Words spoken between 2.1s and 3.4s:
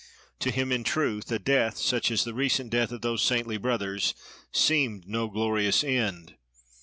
the recent death of those